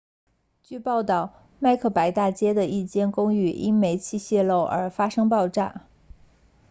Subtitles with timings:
[0.63, 5.83] 据报道麦克白大街 macbeth street 的一间公寓因煤气泄漏而发生爆炸